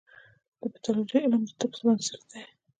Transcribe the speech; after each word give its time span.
د 0.61 0.63
پیتالوژي 0.73 1.17
علم 1.25 1.41
د 1.47 1.51
طب 1.59 1.71
بنسټ 1.85 2.21
دی. 2.31 2.43